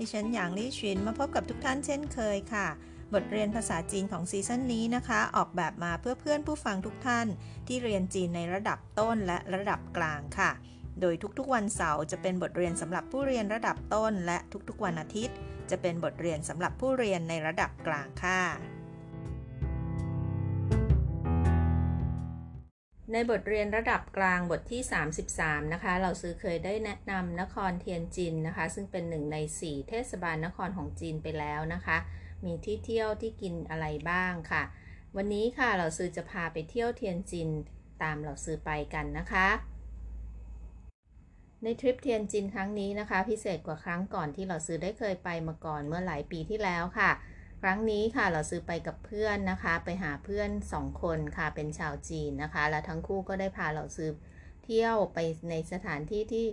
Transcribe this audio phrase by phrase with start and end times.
[0.00, 2.68] ดิฉันหยางลี่ชินมาพบกับทุกท่านเช่นเคยค่ะ
[3.14, 7.26] บทเรียนภาษาจีนของซีซั่นนี้นะคะ ออกแบบมาเพื่อเพื่อนผู้ฟังทุกท่าน
[7.66, 10.50] ที่เรียนจีนในระดับต้นและระดับกลางค่ะ
[11.00, 15.36] โดยทุกๆวันเสาร์จะเป็นบทเรียนสำหรับผู้เรียนระดับต้น และทุกๆวันอาทิตย์
[15.70, 18.79] จะเป็นบทเรียนสำหรับผู้เรียนในระดับกลางค่ะ
[23.12, 24.82] ในบทเรียนระดับกลางบทที่
[25.26, 31.96] 33 นะคะ เราซื้อเคยได้แนะนำนครเทียนจินนะคะ ซึ่งเป็นหนึ่งใน 4 เทศบาลนครของจีนไปแล้วนะคะ
[32.44, 34.62] มีที่เที่ยวที่กินอะไรบ้างค่ะ
[35.16, 37.48] วันนี้ค่ะเราซื้อจะพาไปเที่ยวเทียนจิน
[38.02, 39.48] ตามเราซื้อไปกันนะคะ
[41.62, 47.10] ในทริปเทียนจินครั้งนี้นะคะ พิเศษกว่าครั้งก่อนที่เราซื้อได้เคยไปมาก่อนเมื่อหลายปีที่แล้วค่ะ
[47.60, 54.10] ครั้งนี้ค่ะเราซื้อไปกับเพื่อนนะคะ ไปหาเพื่อนสองคนค่ะเป็นชาวจีนนะคะ และทั้งคู่ก็ได้พาเราซื้อ
[54.64, 55.18] เที่ยวไป
[55.50, 56.46] ในสถานที่ที่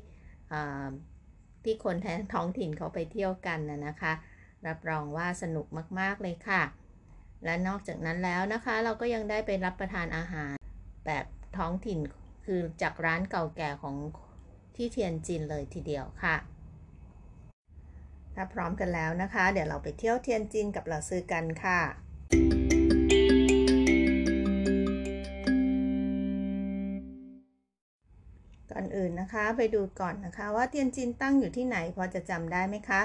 [1.63, 4.13] ที่คนแทนท้องถิ่นเขาไปเที่ยวกันนะนะคะ
[4.67, 5.67] รับรองว่าสนุก
[5.99, 6.63] มากๆเลยค่ะ
[7.45, 10.53] และนอกจากนั้นแล้วนะคะ เราก็ยังได้ไปรับประทานอาหาร
[11.05, 11.25] แบบ
[11.57, 11.99] ท้องถิ่น
[12.45, 13.95] คือจากร้านเก่าแก่ของ
[14.75, 16.35] ที่เทียนจินเลยทีเดียวค่ะ
[18.39, 21.79] ถ้าพร้อมกันแล้วนะคะ เดี๋ยวเราไปเที่ยวเทียนจินกับเราซื้อกันค่ะ
[28.71, 33.01] ก่อนอื่นนะคะไปดูก่อนนะคะ ว่าเทียนจินตั้งอยู่ที่ไหนพอจะจำได้ไหมคะ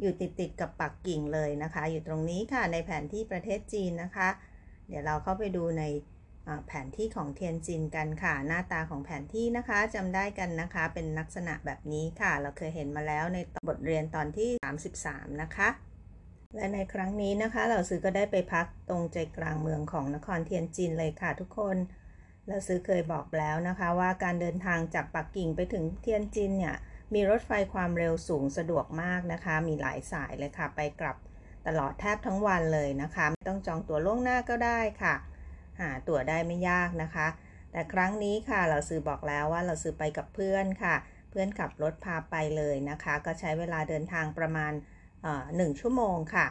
[0.00, 4.28] อยู่ติดติดกับปักกิ่งเลยนะคะ อยู่ตรงนี้ค่ะในแผนที่ประเทศจีนนะคะ
[4.88, 5.82] เดี๋ยวเราเข้าไปดูใน
[6.66, 14.50] แผนที่ของเทียนจินกันค่ะ หน้าตาของแผนที่นะคะจำได้กันนะคะ เป็นลักษณะแบบนี้ค่ะ เราเคยเห็นมาแล้วในบทเรียนตอนที่
[14.96, 15.68] 33 นะคะ
[16.54, 21.76] และในครั้งนี้นะคะ เราซื้อก็ได้ไปพักตรงใจกลางเมืองของนครเทียนจินเลยค่ะทุกคน
[22.48, 26.76] เราซื้อเคยบอกแล้วนะคะว่าการเดินทางจากปักกิ่งไปถึงเทียนจินเนี่ย
[27.14, 31.16] มีรถไฟความเร็วสูงสะดวกมากนะคะ มีหลายสายเลยค่ะ ไปกลับ
[31.66, 35.14] ตลอดแทบทั้งวันเลยนะคะ ไม่ต้องจองตั๋วล่วงหน้าก็ได้ค่ะ
[35.80, 37.28] หาตั๋วได้ไม่ยากนะคะ
[37.72, 40.94] แต่ครั้งนี้ค่ะเราซื้อบอกแล้วว่าเราซื้อไปกับเพื่อนค่ะ
[41.30, 44.72] เพื่อนขับรถพาไปเลยนะคะ ก็ใช้เวลาเดินทางประมาณ
[45.56, 46.46] หนึ่งชั่วโมงค่ะ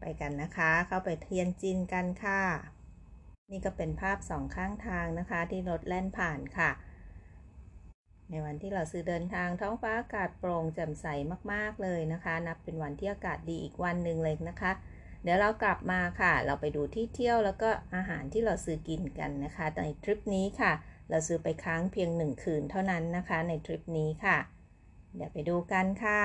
[0.00, 2.42] ไปกันนะคะ เข้าไปเทียนจินกันค่ะ
[3.50, 6.70] นี่ก็เป็นภาพสองข้างทางนะคะ ที่รถแล่นผ่านค่ะ
[8.30, 11.06] ในวันที่เราซื้อเดินทางท้องฟ้าอากาศโปร่งแจ่มใส
[11.52, 14.72] มากๆเลยนะคะ นับเป็นวันที่อากาศดีอีกวันหนึ่งเลยนะคะ
[15.22, 20.72] เดี๋ยวเรากลับมาค่ะ เราไปดูที่เที่ยวแล้วก็อาหารที่เราซื้อกินกันนะคะในทริปนี้ค่ะ
[21.10, 24.38] เราซื้อไปค้างเพียงหนึ่งคืนเท่านั้นนะคะ ในทริปนี้ค่ะ
[25.16, 26.22] เดี๋ยวไปดูกันค่ะ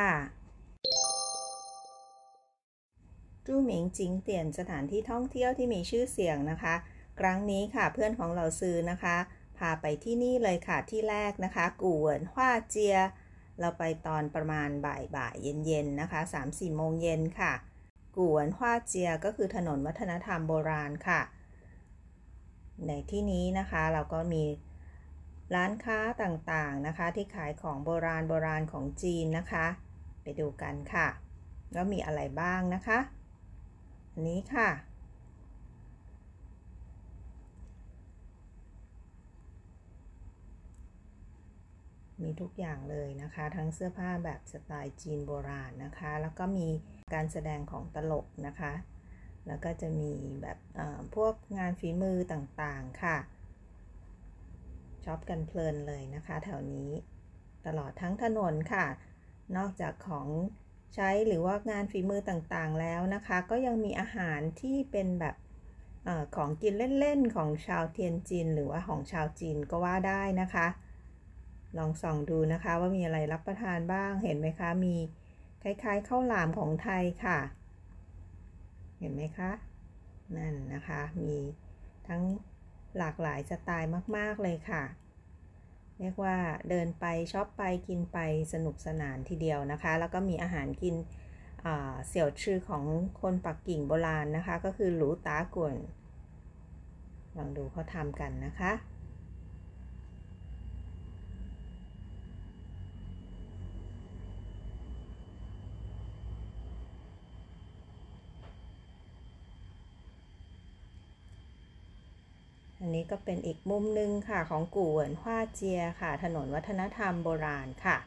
[3.45, 6.75] จูหมิงจิงเตียนสถานที่ท่องเที่ยวที่มีชื่อเสียงนะคะ
[7.19, 9.17] ครั้งนี้ค่ะเพื่อนของเราซื้อนะคะ
[9.57, 12.97] พาไปที่นี่เลยค่ะที่แรกนะคะ กูเหวินฮวาเจีย
[13.59, 17.53] เราไปตอนประมาณบ่ายบ่ายเย็นๆนะคะ3-4โมงเย็นค่ะ
[18.17, 21.21] กวนฮวาเจียก็คือถนนวัฒนธรรมโบราณค่ะ
[22.87, 24.43] ในที่นี้นะคะเราก็มี
[25.55, 29.65] ร้านค้าต่างๆนะคะ ที่ขายของโบราณโบราณของจีนนะคะ
[30.23, 31.07] ไปดูกันค่ะ
[31.73, 32.99] ว่ามีอะไรบ้างนะคะ
[34.11, 34.69] อันนี้ค่ะ
[42.21, 46.69] มีทุกอย่างเลยนะคะ ทั้งเสื้อผ้าแบบสไตล์จีนโบราณนะคะ แล้วก็มี
[47.13, 48.73] การแสดงของตลกนะคะ
[49.47, 50.57] แล้วก็จะมีแบบ
[51.15, 53.17] พวกงานฝีมือต่างๆค่ะ
[55.03, 56.89] ช็อปกันเพลินเลยนะคะ แถวนี้
[57.65, 58.85] ตลอดทั้งถนนค่ะ
[59.57, 60.27] นอกจากของ
[60.95, 65.35] ใช้หรือว่างานฝีมือต่างๆแล้วนะคะ ก็ยังมีอาหารที่เป็นแบบ
[66.07, 70.67] อของกินเล่นๆ ของชาวเทียนจีนหรือว่าของชาวจีนก็ว่าได้นะคะ
[71.77, 74.95] ลองส่องดูนะคะว่ามีอะไรรับประทานบ้างเห็นไหมคะมี
[75.63, 77.39] คล้ายๆข้าวหลามของไทยค่ะ
[78.99, 79.51] เห็นไหมคะ
[80.37, 81.39] นั่นนะคะ มี
[82.07, 82.21] ทั้ง
[82.97, 84.83] หลากหลายสไตล์มาก ๆ เลยค่ะ
[85.99, 86.37] เรียกว่า
[86.69, 88.17] เดินไปช็อปไปกินไป
[88.53, 90.95] สนุกสนานทีเดียวนะคะ แล้วก็มีอาหารกิน
[92.07, 92.83] เสี่ยวชื่อของ
[93.21, 95.75] คนปักกิ่งโบราณนะคะ ก็คือหลูตากวน
[97.37, 98.71] ลองดูเขาทำกันนะคะ
[112.87, 117.97] อันนี้ก็เป็นอีกมุมหนึ่งค่ะของกู่เหวินฮวาเจียค่ะ ถนนวัฒนธรรมโบราณค่ะ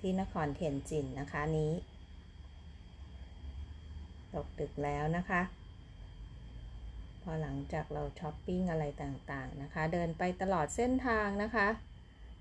[0.00, 1.72] ที่นครเทียนจินนะคะนี้
[4.34, 5.42] ตกดึกแล้วนะคะ
[7.22, 11.68] พอหลังจากเราช้อปปิ้งอะไรต่างๆนะคะ เดินไปตลอดเส้นทางนะคะ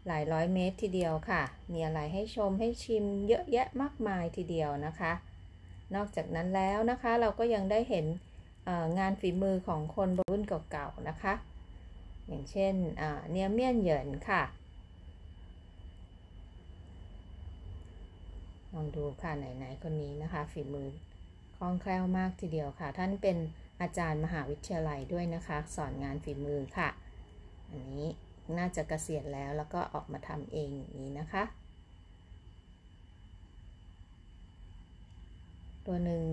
[0.08, 1.42] หลายร้อยเมตรทีเดียวค่ะ
[1.74, 5.14] มีอะไรให้ชมให้ชิมเยอะแยะมากมายทีเดียวนะคะ
[5.96, 8.08] นอกจากนั้นแล้วนะคะเราก็ยังได้เห็น
[9.00, 11.34] งานฝีมือของคนรุ่นเก่าๆนะคะ
[12.28, 12.74] อย่างเช่น
[13.32, 14.44] เนียเมียนเหยินค่ะ
[18.74, 20.88] ลองดูค่ะไหนๆคนนี้นะคะ ฝีมือ
[21.58, 23.38] คล่องแคล่วมากทีเดียวค่ะ ท่านเป็น
[23.82, 26.90] อาจารย์มหาวิทยาลัยด้วยนะคะ สอนงานฝีมือค่ะ
[27.70, 28.08] อันนี้
[28.58, 31.44] น่าจะเกษียณแล้วแล้วก็ออกมาทำเองอย่างนี้นะคะ
[35.86, 36.24] ตัวหนึ่ง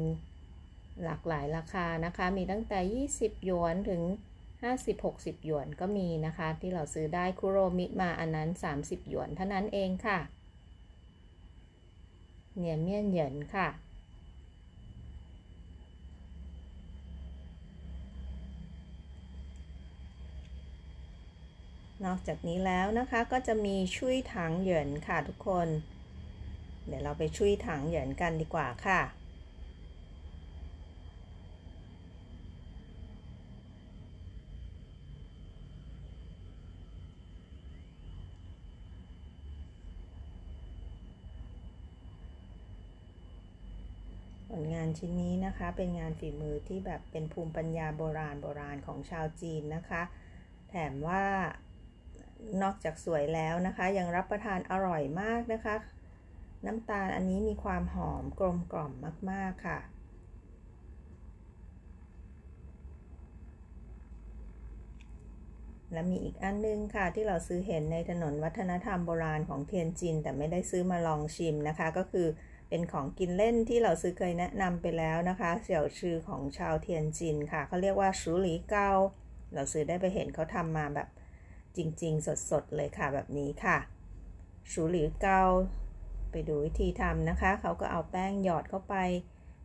[1.05, 4.03] หลากหลายราคานะคะ มีตั้งแต่ 20 หยวนถึง
[4.73, 8.49] 50-60 หยวนก็มีนะคะ ที่เราซื้อได้คุโรมิมาอันนั้น
[8.79, 10.19] 30 หยวนเท่านั้นเองค่ะ
[12.57, 13.69] เนียเมียนเหยินค่ะ
[22.05, 25.69] นอกจากนี้แล้วนะคะก็จะมีชุยถังเหยินค่ะทุกคน
[26.87, 29.01] เดี๋ยวเราไปชุยถังเหยินกันดีกว่าค่ะ
[44.51, 50.03] ผลงานชิ้นนี้นะคะเป็นงานฝีมือที่แบบเป็นภูมิปัญญาโบราณโบราณของชาวจีนนะคะ
[50.69, 51.25] แถมว่า
[52.63, 55.75] นอกจากสวยแล้วนะคะ ยังรับประทานอร่อยมากนะคะ
[56.67, 58.93] น้ำตาลอันนี้มีความหอมกลมกล่อม
[59.31, 59.79] มาก ๆ ค่ะ
[65.93, 72.27] และมีอีกอันนึงค่ะที่เราซื้อเห็นในถนนวัฒนธรรมโบราณของเทียนจิน แต่ไม่ได้ซื้อมาลองชิมนะคะ ก็คือ
[72.71, 78.91] เป็นของกินเล่นที่เราซื้อเคยแนะนำไปแล้วนะคะเสี่ยวชื่อของชาวเทียนจินค่ะเขาเรียกว่าชูหลีเกา
[79.55, 81.09] เราซื้อได้ไปเห็นเขาทำมาแบบ
[81.77, 83.79] จริง ๆ สดๆเลยค่ะแบบนี้ค่ะ
[84.71, 85.43] ชูหลีเกา
[86.31, 88.97] ไปดูวิธีทำนะคะ เขาก็เอาแป้งหยอดเข้าไป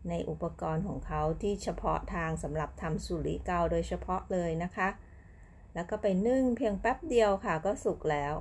[0.09, 4.89] ในอุปกรณ์ของเขาที่เฉพาะทางสำหรับทำสูรีเกาโดยเฉพาะเลยนะคะ
[5.73, 8.33] แล้วก็ไปนึ่งเพียงแป๊บเดียวค่ะก็สุกแล้ว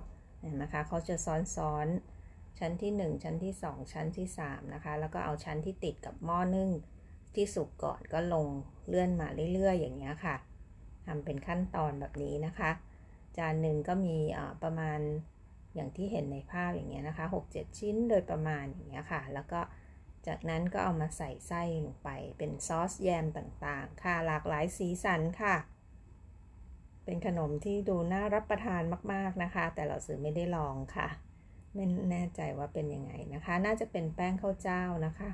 [0.43, 1.17] เห็นไหมคะเขาจะ
[1.57, 2.14] ซ้อนๆ
[2.59, 6.71] ชั้นที่ 1 ชั้นที่ 2 ชั้นที่ 3 นะคะ แล้วก็เอาชั้นที่ติดกับหม้อนึ่ง
[7.35, 8.47] ที่สุกก่อนก็ลง
[8.89, 10.37] เลื่อนมาเรื่อยๆ อย่างเงี้ยค่ะ
[11.07, 12.71] ทำเป็นขั้นตอนแบบนี้นะคะ
[13.37, 14.19] จานหนึ่งก็มี
[14.63, 15.01] ประมาณ
[15.75, 19.61] อย่างที่เห็นในภาพอย่างเงี้ยนะคะ 6-7 ชิ้นโดยประมาณอย่างเงี้ยค่ะ แล้วก็
[20.27, 22.09] จากนั้นก็เอามาใส่ไส้ลงไป
[22.39, 25.57] เป็นซอสแยมต่างๆ ค่ะหลากหลายสีสันค่ะ
[27.05, 31.09] เป็นขนมที่ดูน่ารับประทานมากๆนะคะ แต่เราซื้อไม่ได้ลองค่ะ
[31.75, 35.31] ไม่แน่ใจว่าเป็นยังไงนะคะ น่าจะเป็นแป้งข้าวเจ้านะคะ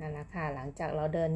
[0.00, 1.32] นั่นแหละค่ะ หลังจากเราเดิน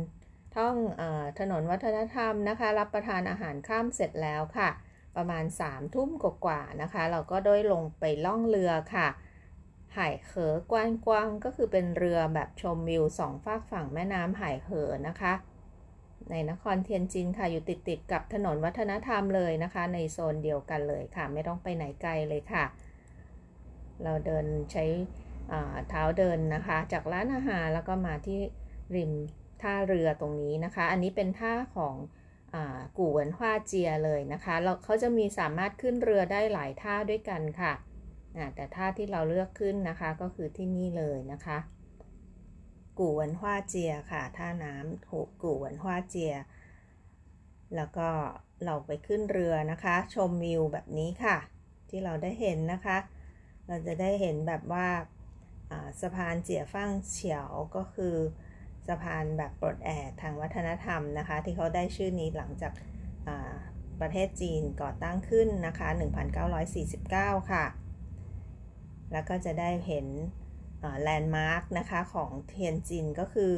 [0.56, 1.02] ท่องอ
[1.40, 4.70] ถนนวัฒนธรรมนะคะ รับประทานอาหารข้ามเสร็จแล้วค่ะ
[5.16, 9.08] ประมาณ3ามทุ่มกว่าๆนะคะ เราก็ได้ลงไปล่องเรือค่ะ
[9.94, 15.32] ไห่เขอกว้านกว้างก็คือเป็นเรือแบบชมวิวสองฝากฝั่งแม่น้ำไห่เหอนะคะ
[16.30, 22.64] ในนครเทียนจินค่ะ อยู่ติดติดกับถนนวัฒนธรรมเลยนะคะ ในโซนเดียวกันเลยค่ะ ไม่ต้องไปไหนไกลเลยค่ะ
[24.02, 24.84] เราเดินใช้
[25.88, 28.40] เท้าเดินนะคะ จากร้านอาหารแล้วก็มาที่
[28.96, 29.12] ริม
[29.62, 31.94] ท่าเรือตรงนี้นะคะ อันนี้เป็นท่าของ
[32.54, 32.56] อ
[32.98, 37.72] กู่เหวินฮวาเจียเลยนะคะเราเขาจะมีสามารถขึ้นเรือได้หลายท่าด้วยกันค่ะ
[38.54, 41.58] แต่ท่าที่เราเลือกขึ้นนะคะก็คือที่นี่เลยนะคะ
[42.98, 46.34] กู่หวนฮวาเจียค่ะ ท่าน้ำถูกกู่หวนฮวาเจีย
[47.76, 48.08] แล้วก็
[48.64, 51.36] เราไปขึ้นเรือนะคะ ชมวิวแบบนี้ค่ะ
[51.88, 52.98] ที่เราได้เห็นนะคะ
[53.68, 54.88] เราจะได้เห็นแบบว่า
[56.00, 58.14] สะพานเจียฟั่งเฉียวก็คือ
[58.88, 62.72] สะพานแบบปลดแอกทางวัฒนธรรมนะคะ ที่เขาได้ชื่อนี้หลังจาก
[64.00, 65.88] ประเทศจีนก่อตั้งขึ้นนะคะ
[66.70, 67.64] 1949 ค่ะ
[69.12, 70.06] แล้วก็จะได้เห็น
[71.02, 73.52] แลนด์มาร์กนะคะของเทียนจินก็คือ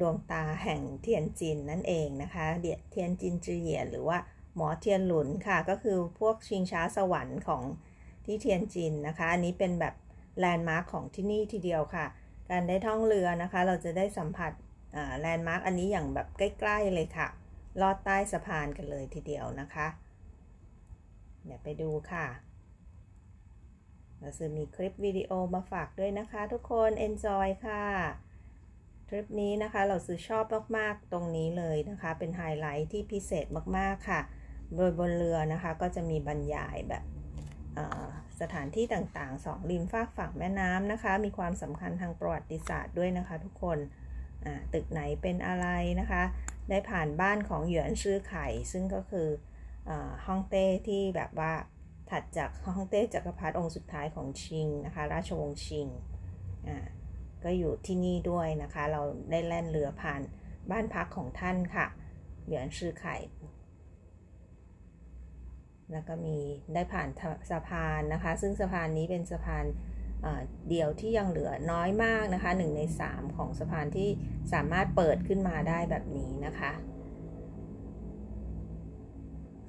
[0.00, 4.18] ดวงตาแห่งเทียนจินนั่นเองนะคะเดียเทียนจินจีเหียหรือว่า
[4.54, 7.62] 摩天轮 ค่ะ ก็คือพวกชิงช้าสวรรค์ของ
[8.24, 9.94] ที่เทียนจินนะคะ อันนี้เป็นแบบ
[10.38, 12.06] แลนด์มาร์กของที่นี่ทีเดียวค่ะ
[12.50, 14.52] การได้ท่องเรือนะคะ เราจะได้สัมผัส
[15.20, 17.28] แลนด์มาร์กอันนี้อย่างแบบใกล้ ๆ เลยค่ะ
[17.80, 19.86] ลอดใต้สะพานกันเลยทีเดียวนะคะ
[21.44, 22.26] เดี๋ยวไปดูค่ะ
[24.20, 27.84] เราจะมีคลิปวิดีโอมาฝากด้วยนะคะ ทุกคน enjoy ค่ะ
[29.08, 30.44] ทริปนี้นะคะเราซื้อชอบ
[30.76, 33.46] มากๆตรงนี้เลยนะคะ เป็นไฮไลท์ที่พิเศษ
[33.76, 34.20] มากๆค่ะ
[34.76, 37.04] โดยบนเรือนะคะก็จะมีบรรยายแบบ
[38.40, 43.78] สถานที่ต่างๆสองริมฟากฝั่งแม่น้ำนะคะ มีความสำคัญทางประวัติศาสตร์ด้วยนะคะ ทุกคน
[44.74, 45.66] ตึกไหนเป็นอะไร
[46.00, 46.22] นะคะ
[46.68, 49.28] ได้ผ่านบ้านของเหยือนชื่อไข่ ซึ่งก็คือ
[49.88, 49.90] อ
[50.26, 51.52] ฮ่องเต้ที่แบบว่า
[52.10, 55.86] ถัดจากฮ่องเต้จักรพรรดิองค์สุดท้ายของชิงนะคะ ราชวงศ์ชิง
[57.44, 60.20] ก็อยู่ที่นี่ด้วยนะคะ เราได้แล่นเรือผ่าน
[60.70, 61.86] บ้านพักของท่านค่ะ
[62.44, 63.16] เหยือนชื่อไข่
[65.92, 66.38] แล้วก็มี
[66.74, 67.08] ได้ผ่าน
[67.50, 69.64] สะพานนะคะ ซึ่งสะพานนี้เป็นสะพาน
[70.68, 74.08] เดียวที่ยังเหลือน้อยมากนะคะ1ใน 3 ของสะพานที่
[74.52, 76.72] สามารถเปิดขึ้นมาได้แบบนี้นะคะ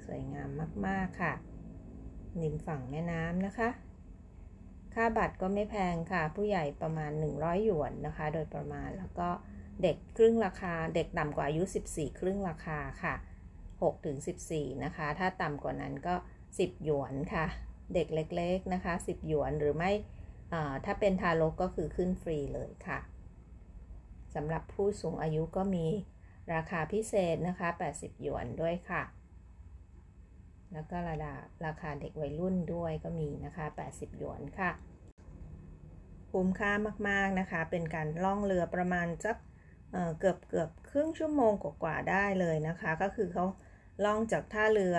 [0.04, 0.48] สวยงาม
[0.86, 1.34] มาก ๆ ค่ะ
[2.42, 3.68] ริมฝั่งแม่น้ำนะคะ
[4.94, 9.28] ค่าบัตรก็ไม่แพงค่ะ ผู้ใหญ่ประมาณ 100 หยวนนะคะ โดยประมาณแล้วก็
[9.82, 13.14] เด็กครึ่งราคา เด็กต่ำกว่าอายุ 14 ครึ่งราคาค่ะ
[13.60, 14.18] 6ถึง
[14.50, 16.14] 14 นะคะ ถ้าต่ำกว่านั้นก็
[16.48, 17.46] 10 หยวนค่ะ
[17.94, 19.92] เด็กเล็กๆนะคะ 10 หยวนหรือไม่
[20.84, 22.98] ถ้าเป็นทารกก็คือขึ้นฟรีเลยค่ะ
[24.34, 25.86] สำหรับผู้สูงอายุก็มี
[26.54, 29.02] ราคาพิเศษนะคะ 80 หยวนด้วยค่ะ
[30.72, 34.70] แล้วก็ระดับราคาเด็กวัยรุ่นด้วยก็มีนะคะ 80 หยวนค่ะ
[36.32, 36.72] คุ้มค่า
[37.08, 39.36] มากๆนะคะ เป็นการล่องเรือประมาณสัก
[39.92, 43.44] เเกือบเกือบครึ่งชั่วโมงกว่าๆได้เลยนะคะ ก็คือเขา
[44.04, 44.98] ล่องจากท่าเรือ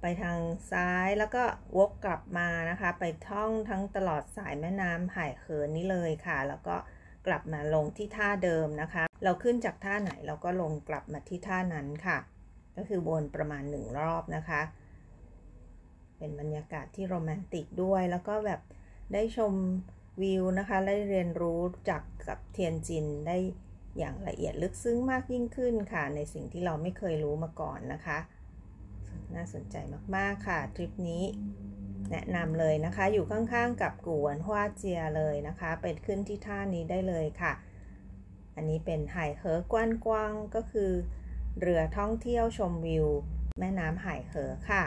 [0.00, 0.38] ไปทาง
[0.72, 1.42] ซ้ายแล้วก็
[1.76, 6.76] วกกลับมานะคะ ไปท่องทั้งตลอดสายแม่น้ำไห่เขินนี้เลยค่ะ แล้วก็
[7.26, 12.18] กลับมาลงที่ท่าเดิมนะคะ เราขึ้นจากท่าไหนเราก็ลงกลับมาที่ท่านั้นค่ะ
[12.76, 14.60] ก็คือวนประมาณหนึ่งรอบนะคะ
[16.20, 18.60] เป็นบรรยากาศที่โรแมนติกด้วย แล้วก็แบบ
[19.12, 19.52] ได้ชม
[20.22, 23.36] วิวนะคะ ได้เรียนรู้จากกับเทียนจินได้
[23.98, 28.18] อย่างละเอียดลึกซึ้งมากยิ่งขึ้นค่ะ ในสิ่งที่เราไม่เคยรู้มาก่อนนะคะ
[29.34, 29.76] น่าสนใจ
[30.16, 31.24] มากๆค่ะ ทริปนี้
[32.10, 37.52] แนะนำเลยนะคะ อยู่ข้างๆกับกูวนฮวาเจียเลยนะคะ ไปขึ้นที่ท่านี้ได้เลยค่ะ
[38.56, 40.90] อันนี้เป็นไห่เหอกว้านกวางก็คือ
[41.60, 43.06] เรือท่องเที่ยวชมวิว
[43.58, 44.84] แม่น้ำไห่เหอค่ะ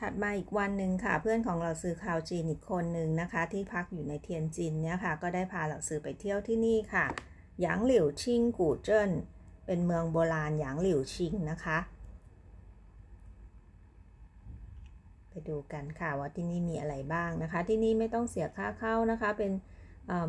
[0.00, 7.06] ถัดมาอีกวันหนึ่งค่ะ เพื่อนของเราซื้อคาวจีนอีกคนหนึ่งนะคะ ที่พักอยู่ในเทียนจินเนี่ยค่ะ ก็ได้พาเราซื้อไปเที่ยวที่นี่ค่ะ
[7.60, 9.10] หยางหลิวชิงกู่เจิ้น
[9.66, 11.78] เป็นเมืองโบราณหยางหลิวชิงนะคะ
[15.28, 19.52] ไปดูกันค่ะว่าที่นี่มีอะไรบ้างนะคะ ที่นี่ไม่ต้องเสียค่าเข้านะคะ เป็น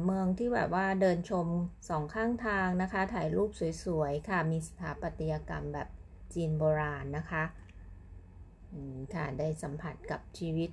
[0.05, 1.47] เมืองที่แบบว่าเดินชม
[1.89, 3.49] สองข้างทางนะคะ ถ่ายรูป
[3.83, 5.87] สวยๆค่ะ มีสถาปัตยกรรมแบบ
[6.33, 7.43] จีนโบราณนะคะ
[9.13, 10.69] ค่ะได้สัมผัสกับชีวิต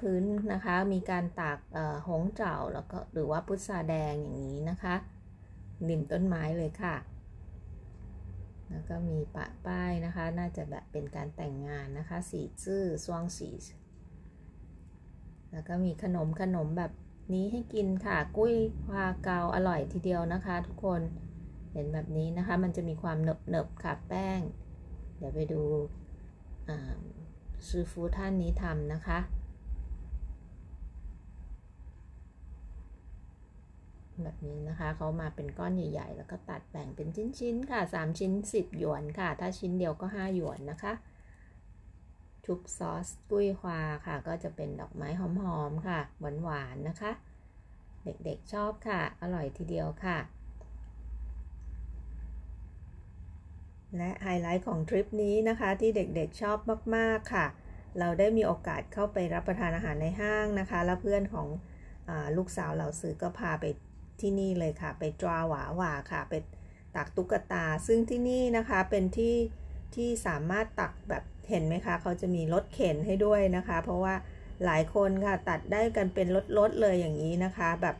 [0.00, 1.58] พื้นๆนะคะ มีการตาก
[2.08, 4.94] หงเจ้าแล้วก็หรือว่าพุทราแดงอย่างนี้นะคะ
[5.88, 6.96] ริมต้นไม้เลยค่ะ
[8.70, 13.50] แล้วก็มีปะป้ายนะคะ น่าจะแบบเป็นการแต่งงานนะคะ สีซื่อซวงสี
[15.52, 16.92] แล้วก็มีขนมขนมแบบ
[17.34, 18.54] นี้ให้กินค่ะ กุ้ย
[18.90, 21.00] พาเกาอร่อยทีเดียวนะคะ ทุกคน
[21.72, 24.40] เห็นแบบนี้นะคะ มันจะมีความเนบเนบค่ะแป้ง
[25.18, 25.62] เดี๋ยวไปดู
[27.68, 29.18] ซูฟูท่านนี้ทำนะคะ
[34.22, 37.08] แบบนี้นะคะเขามาเป็นก้อนใหญ่ๆ แล้วก็ตัดแบ่งเป็น
[37.38, 40.92] ชิ้นๆ ค่ะ 3 ชิ้น 10 หยวนค่ะ ถ้าชิ้นเดียวก็ 5 หยวนนะคะ
[42.44, 45.22] ชุบซอสกุ้ยควาค่ะ ก็จะเป็นดอกไม้ห
[45.56, 46.00] อมๆ ค่ะ
[46.42, 47.12] หวานๆ นะคะ
[48.04, 50.18] เด็กๆชอบค่ะ อร่อยทีเดียวค่ะ
[53.96, 56.58] และไฮไลท์ของทริปนี้นะคะที่เด็กๆชอบ
[56.96, 57.46] มากๆค่ะ
[57.98, 61.48] เราได้มีโอกาสเข้าไปรับประทานอาหารในห้างนะคะ แล้วเพื่อนของ
[62.08, 63.64] อลูกสาวเราซื้อก็พาไป
[64.20, 66.34] ที่นี่เลยค่ะ ไปจราหวาหวาค่ะ ไป
[66.96, 69.34] ตักตุ๊กตา ซึ่งที่นี่นะคะเป็นที่
[69.94, 74.14] ที่สามารถตักแบบเห็นไหมคะ เขาจะมีรถเข็นให้ด้วยนะคะ เพราะว่า
[74.64, 76.26] หลายคนค่ะตัดได้กันเป็น
[76.58, 77.96] รถๆเลยอย่างนี้นะคะ แบบ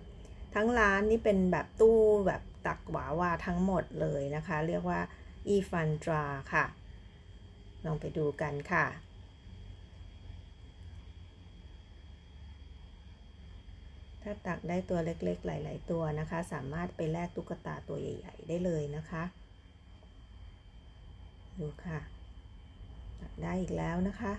[0.54, 5.00] ทั้งร้านนี่เป็นแบบตู้แบบตักหวาวาทั้งหมดเลยนะคะ เรียกว่า
[5.46, 6.64] อีฟันตราค่ะ
[7.84, 8.86] ลองไปดูกันค่ะ
[14.22, 19.22] ถ้าตักได้ตัวเล็กๆ หลาย ๆ ตัวนะคะ สามารถไปแลกตุ๊กตาตัวใหญ่ ๆ ได้เลยนะคะ
[21.58, 21.98] ดูค่ะ
[23.20, 24.32] ตักได้อีกแล้วนะคะ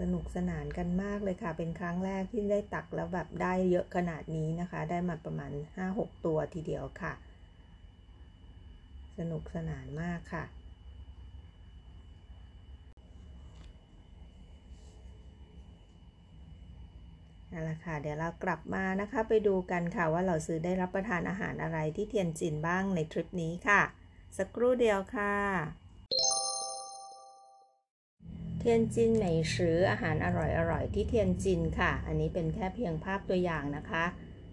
[0.00, 7.12] สนุกสนานกันมากเลยค่ะ เป็นครั้งแรกที่ได้ตักแล้วแบบได้เยอะขนาดนี้นะคะ ได้มาประมาณ 5-6 ตัวทีเดียวค่ะ
[9.18, 10.44] สนุกสนานมากค่ะ
[17.52, 23.82] นั่นแหละค่ะ เดี๋ยวเรากลับมานะคะ ไปดูกันค่ะว่าเราซื้อได้รับประทานอาหารอะไรที่เทียนจินบ้างในทริปนี้ค่ะ
[24.38, 25.85] สักครู่เดียวค่ะ
[28.68, 30.28] ทียนจินเหมยซื้ออาหารอ
[30.70, 34.04] ร่อยๆที่เทียนจินค่ะ อันนี้เป็นแค่เพียงภาพตัวอย่างนะคะ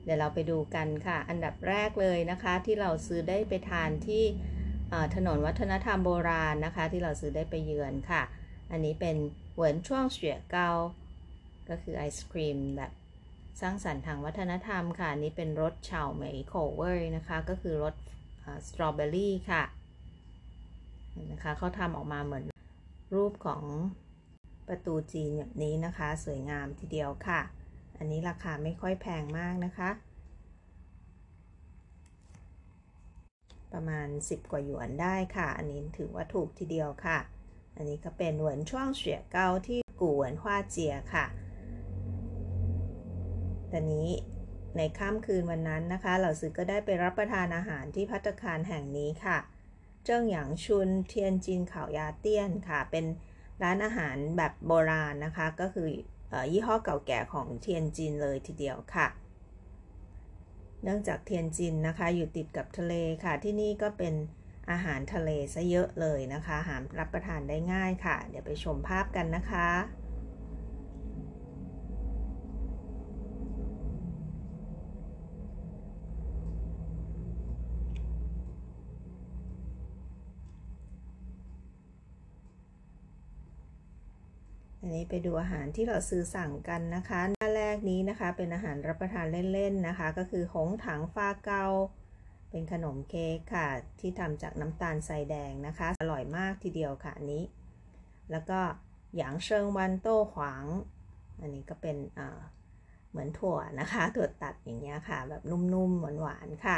[0.04, 4.24] เดี๋ยวเราไปดูกันค่ะ อันดับแรกเลยนะคะ ที่เราซื้อได้ไปทานที่
[5.16, 8.22] ถนนวัฒนธรรมโบราณนะคะ ที่เราซื้อได้ไปเยือนค่ะ
[8.72, 9.16] อันนี้เป็น
[9.54, 10.70] เหวินช่วงเฉียเกา
[11.70, 12.92] ก็คือไอศครีมแบบ
[13.62, 17.96] สร้างสรรค์ทางวัฒนธรรมค่ะนี้เป็นรสเฉาเหมยโคเวอร์นะคะ ก็คือรส
[18.68, 19.64] สตรอเบอรี่ค่ะ
[21.32, 22.44] นะคะเขาทำออกมาเหมือน
[23.16, 23.64] รูปของ
[24.68, 27.42] ประตูจีนแบบนี้นะคะ สวยงามทีเดียวค่ะ
[27.98, 29.90] อันนี้ราคาไม่ค่อยแพงมากนะคะ
[33.74, 37.20] ประมาณ 10 กว่าหยวนได้ค่ะ อันนี้ถือว่าถูกทีเดียวค่ะ
[37.76, 41.26] อันนี้ก็เป็นเหวนช่วงเฉียเกาที่กู่หวนฮวาเจียค่ะ
[43.70, 44.10] แต่นี้
[44.78, 49.38] ในค่ำคืนวันนั้นนะคะเราซื้อก็ได้ไปรับประทานอาหารที่พัตคารแห่งนี้ค่ะ
[50.06, 53.06] เจิ้งหยางชุนเทียนจินเขายาเตี้ยนค่ะ เป็น
[53.64, 55.88] ร้านอาหารแบบโบราณนะคะ ก็คือ
[56.52, 59.08] ยี่ห้อเก่าแก่ของเทียนจินเลยทีเดียวค่ะ
[60.84, 62.94] เนื่องจากเทียนจินนะคะ อยู่ติดกับทะเล
[63.24, 64.14] ค่ะ ที่นี่ก็เป็น
[64.72, 70.03] อาหารทะเลซะเยอะเลยนะคะ หารับประทานได้ง่ายค่ะ เดี๋ยวไปชมภาพกันนะคะ
[84.94, 91.66] นี้ไปดูอาหารที่เราซื้อสั่งกันนะคะ หน้าแรกนี้นะคะเป็นอาหารรับประทานเล่นๆนะคะ ก็คือหงถังฟ้าเกา
[92.50, 93.68] เป็นขนมเค้กค่ะ
[94.00, 97.44] ที่ทำจากน้ำตาลใส่แดงนะคะ อร่อยมากทีเดียวค่ะนี้
[98.32, 98.60] แล้วก็
[99.16, 100.66] หยางเชิงวันโต้ขวาง
[101.42, 101.98] อันนี้ก็เป็น
[103.10, 106.78] เหมือนถั่วนะคะ ถั่วตัดอย่างเงี้ยค่ะ แบบนุ่มๆหวานๆค่ะ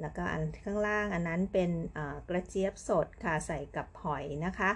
[0.00, 1.70] แล้วก็อันข้างล่างอันนั้นเป็น
[2.28, 4.70] กระเจี๊ยบสดค่ะใส่กับหอยนะคะ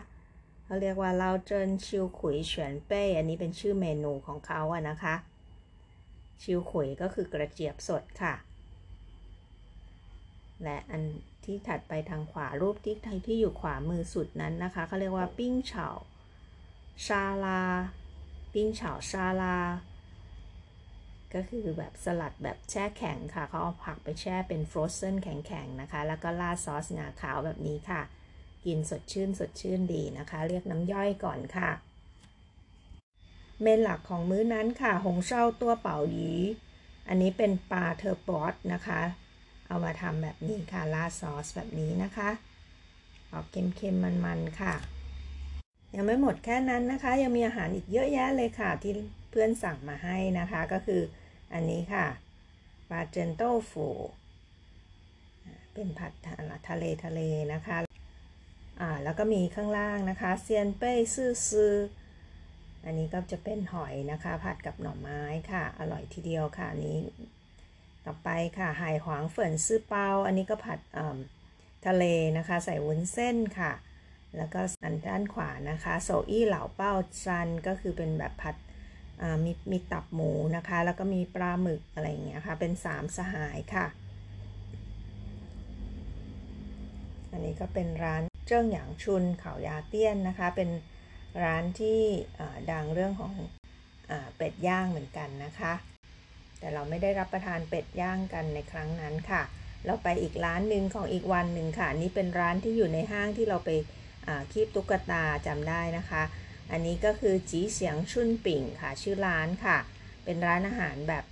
[0.69, 5.15] เขาเรียกว่า捞汁秋葵鲜贝 อันนี้เป็นชื่อเมนูของเขาอะนะคะ
[6.43, 8.35] 秋葵 ก็คือกระเจี๊ยบสดค่ะ
[10.65, 11.03] และอัน
[11.45, 19.59] ที่ถัดไปทางขวารูปที่ที่อยู่ขวามือสุดนั้นนะคะเขาเรียกว่า冰草沙拉 冰草沙拉
[21.35, 28.03] ก็คือแบบสลัดแบบแช่แข็งค่ะเขาเอาผักไปแช่เป็น frozen แข็งๆนะคะ แล้วก็ราดซอสงาขาวแบบนี้ค่ะ
[28.65, 31.71] กินสดชื่นสดชื่นดีนะคะ เรียกน้ำย่อยก่อนค่ะ
[33.63, 36.33] เมนหลักของมื้อนั้นค่ะ หงเช่าตัวเป่าหยี
[37.09, 39.01] อันนี้เป็นปลาเทอร์ปอตนะคะ
[39.67, 42.31] เอามาทำแบบนี้ค่ะราดซอสแบบนี้นะคะ
[43.33, 44.75] ออกเค็มๆมันๆค่ะ
[45.95, 48.93] ยังไม่หมดแค่นั้นนะคะ ยังมีอาหารอีกเยอะแยะเลยค่ะ ที่
[49.31, 51.03] เพื่อนสั่งมาให้นะคะก็คือ
[51.53, 52.07] อันนี้ค่ะ
[52.91, 53.89] ปลาเจนโต้ฟู
[55.73, 56.13] เป็นผัด
[56.69, 57.21] ทะเลทะเล
[57.53, 57.88] นะคะ
[58.81, 61.75] อ่าแล้วก็มีข้างล่างนะคะเซียนเป้ซื่อซือ
[62.85, 66.99] อันนี้ก็จะเป็นหอยนะคะผัดกับหน่อไม้ค่ะ อร่อยทีเดียวค่ะอันนี้
[68.07, 70.81] ต่อไปค่ะไห่หวางเฟินซื่อเปาอันนี้ก็ผัด
[71.87, 72.05] ทะเล
[72.37, 73.73] นะคะ ใส่วุ้นเส้นค่ะ
[74.37, 76.93] แล้วก็อันด้านขวานะคะโซอี้เหล่าเป้า
[77.25, 78.57] จันก็คือเป็นแบบผัด
[79.45, 83.87] มีมีตับหมูนะคะ แล้วก็มีปลาหมึกอะไรอย่างเงี้ยค่ะ เป็นสามสหายค่ะ
[87.33, 90.71] อันนี้ก็เป็นร้าน เจิ้งหยางชุนเขายาเตี้ยนนะคะ เป็น
[91.45, 92.01] ร้านที่
[92.71, 93.35] ดังเรื่องของ
[94.11, 95.73] อเป็ดย่างเหมือนกันนะคะ
[96.59, 99.43] แต่เราไม่ได้รับประทานเป็ดย่างกันในครั้งนั้นค่ะ
[99.87, 103.71] เราไปอีกร้านหนึ่งของอีกวันหนึ่งค่ะ นี่เป็นร้านที่อยู่ในห้างที่เราไป
[104.53, 106.23] คีบตุ๊กตาจำได้นะคะ
[106.71, 109.77] อันนี้ก็คือจีเสียงชุนปิ่งค่ะ ชื่อร้านค่ะ
[110.25, 111.25] เป็นร้านอาหารแบบ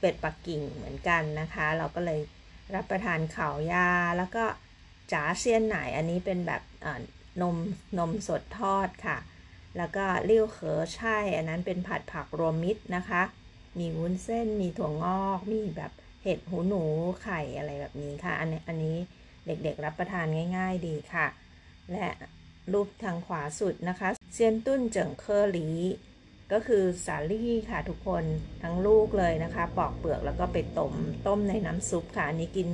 [0.00, 2.20] เป็ดปักกิ่งเหมือนกันนะคะ เราก็เลย
[2.74, 4.44] รับประทานข่าวยาแล้วก็
[5.12, 6.62] จ๋าเซียนไหนอันนี้เป็นแบบ
[7.42, 7.56] นม
[7.98, 9.18] นมสดทอดค่ะ
[9.76, 13.22] แล้วก็เลี้ยวเขอใช่ อันนั้นเป็นผัดผักรวมมิตรนะคะ
[13.78, 15.92] มีวุ้นเส้นมีถั่วงอก มีแบบ
[16.22, 16.84] เห็ดหูหนู
[17.22, 18.96] ไข่อะไรแบบนี้ค่ะ อันนี้อันนี้
[19.46, 21.26] เด็กๆรับประทานง่าย ๆดีค่ะ
[21.92, 22.06] และ
[22.72, 25.68] รูปทางขวาสุดนะคะเซียนตุ้นเจิงเคอหลี
[26.52, 28.24] ก็คือสาลี่ค่ะทุกคน
[28.62, 30.94] ทั้งลูกเลยนะคะ ปอกเปลือกแล้วก็ไปต้ม
[31.26, 32.68] ต้มในน้ำซุปค่ะอันนี้กิน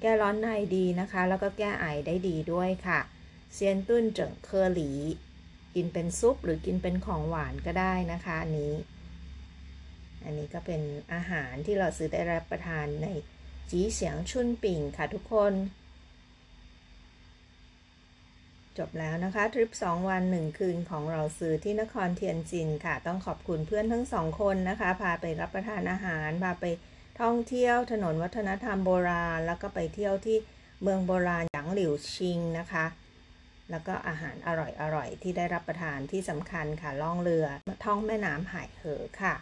[0.00, 3.00] แก้ร้อนในดีนะคะ แล้วก็แก้ไอได้ดีด้วยค่ะ
[3.54, 4.90] เซียนตุ้นเจิงเคอหลี
[5.74, 8.74] กินเป็นซุปหรือกินเป็นของหวานก็ได้นะคะอันนี้
[10.24, 10.80] อันนี้ก็เป็น
[11.12, 13.06] อาหารที่เราซื้อได้รับประทานใน
[13.70, 15.54] จีเสียงชุนปิ่งค่ะทุกคน
[18.78, 26.64] จบแล้วนะคะ ทริป 2 วัน 1 คืนของเราซื้อที่นครเทียนจินค่ะ ต้องขอบคุณเพื่อนทั้งสองคนนะคะ พาไปรับประทานอาหาร พาไป
[27.20, 30.38] ท่องเที่ยวถนนวัฒนธรรมโบราณ แล้วก็ไปเที่ยวที่
[30.82, 32.86] เมืองโบราณหยางหลิวชิงนะคะ
[33.70, 34.48] แล้วก็อาหารอ
[34.94, 37.46] ร่อยๆที่ได้รับประทานที่สำคัญค่ะล่องเรือ
[37.84, 39.34] ท่องแม่น้ำหายเหอค่ะ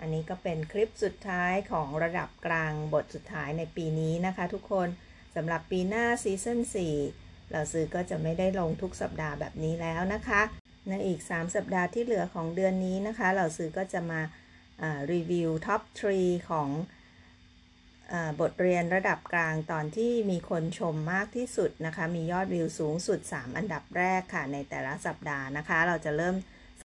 [0.00, 4.88] อันนี้ก็เป็นคลิปสุดท้ายของระดับกลางบทสุดท้ายในปีนี้นะคะทุกคน
[5.36, 6.60] สำหรับปีหน้าซีซั่น
[7.06, 10.42] 4เราซื้อก็จะไม่ได้ลงทุกสัปดาห์แบบนี้แล้วนะคะ
[10.88, 14.20] ในอีก 3 สัปดาห์ที่เหลือของเดือนนี้นะคะ เราซื้อก็จะมา
[15.12, 15.82] รีวิวท็อป
[16.16, 16.68] 3ของ
[18.40, 26.36] บทเรียนระดับกลางตอนที่มีคนชมมากที่สุดนะคะ มียอดวิวสูงสุด 3 อันดับแรกค่ะ ในแต่ละสัปดาห์นะคะ เราจะเริ่ม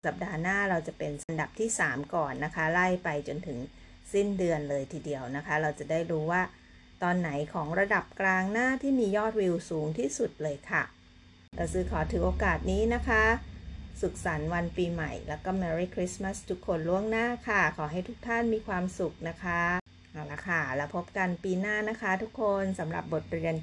[0.06, 3.60] สัปดาห์หน้าเราจะเป็นอันดับที่ 3 ก่อนนะคะ ไล่ไปจนถึง
[4.14, 6.42] สิ้นเดือนเลยทีเดียวนะคะ เราจะได้รู้ว่า
[7.04, 10.84] ตอนไหนของระดับกลางหน้าที่มียอดวิวสูงที่สุดเลยค่ะ
[11.56, 13.24] เราซื้อขอถือโอกาสนี้นะคะ
[14.01, 19.63] สุขสันต์วันปีใหม่ แล้วก็ Merry Christmas ทุกคนล่วงหน้าค่ะ ขอให้ทุกท่านมีความสุขนะคะ
[20.13, 23.55] เอาละค่ะ แล้วพบกันปีหน้านะคะทุกคนสำหรับบทเรียน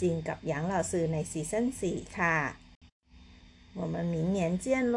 [0.00, 2.36] จริงกับหยางเหล่าซือในซีซั่น4ค่ะ
[3.78, 4.96] 我们明年见喽